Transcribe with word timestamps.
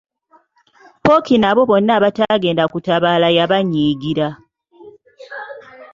Pookino 1.03 1.45
abo 1.51 1.63
bonna 1.69 1.91
abataagenda 1.97 2.63
kutabaala 2.71 3.27
yabanyiigira. 3.37 4.27